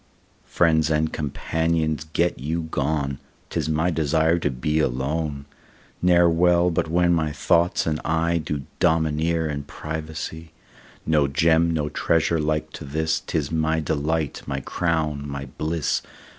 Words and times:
Friends 0.47 0.89
and 0.89 1.13
companions 1.13 2.05
get 2.13 2.39
you 2.39 2.63
gone, 2.71 3.19
'Tis 3.51 3.69
my 3.69 3.91
desire 3.91 4.39
to 4.39 4.49
be 4.49 4.79
alone; 4.79 5.45
Ne'er 6.01 6.27
well 6.27 6.71
but 6.71 6.87
when 6.87 7.13
my 7.13 7.31
thoughts 7.31 7.85
and 7.85 8.01
I 8.03 8.39
Do 8.39 8.63
domineer 8.79 9.47
in 9.47 9.61
privacy. 9.65 10.53
No 11.05 11.27
Gem, 11.27 11.69
no 11.69 11.87
treasure 11.89 12.39
like 12.39 12.71
to 12.71 12.83
this, 12.83 13.19
'Tis 13.19 13.51
my 13.51 13.79
delight, 13.79 14.41
my 14.47 14.59
crown, 14.61 15.29
my 15.29 15.45
bliss. 15.59 16.01